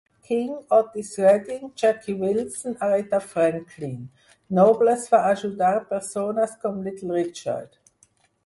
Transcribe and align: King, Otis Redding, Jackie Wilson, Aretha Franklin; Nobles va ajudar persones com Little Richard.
King, 0.23 0.65
Otis 0.71 1.19
Redding, 1.19 1.73
Jackie 1.75 2.15
Wilson, 2.15 2.73
Aretha 2.81 3.19
Franklin; 3.33 4.09
Nobles 4.49 5.07
va 5.13 5.21
ajudar 5.29 5.85
persones 5.93 6.55
com 6.59 6.81
Little 6.83 7.13
Richard. 7.19 7.77